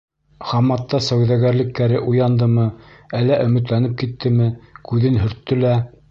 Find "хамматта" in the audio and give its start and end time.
0.51-0.99